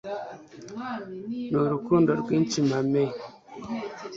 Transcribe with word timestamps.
n'urukundo 1.51 2.09
rwinshi 2.21 2.57
mame 2.69 3.03